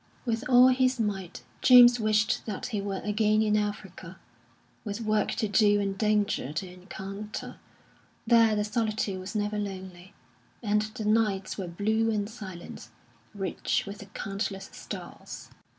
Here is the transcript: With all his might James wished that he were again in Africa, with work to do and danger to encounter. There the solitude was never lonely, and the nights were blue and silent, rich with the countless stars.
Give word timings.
With 0.25 0.43
all 0.49 0.69
his 0.69 0.99
might 0.99 1.43
James 1.61 1.99
wished 1.99 2.47
that 2.47 2.65
he 2.73 2.81
were 2.81 3.01
again 3.03 3.43
in 3.43 3.55
Africa, 3.55 4.17
with 4.83 4.99
work 5.01 5.29
to 5.33 5.47
do 5.47 5.79
and 5.79 5.95
danger 5.95 6.51
to 6.53 6.67
encounter. 6.67 7.57
There 8.25 8.55
the 8.55 8.63
solitude 8.63 9.19
was 9.19 9.35
never 9.35 9.59
lonely, 9.59 10.15
and 10.63 10.81
the 10.81 11.05
nights 11.05 11.55
were 11.59 11.67
blue 11.67 12.09
and 12.09 12.27
silent, 12.27 12.89
rich 13.35 13.83
with 13.85 13.99
the 13.99 14.07
countless 14.07 14.71
stars. 14.73 15.51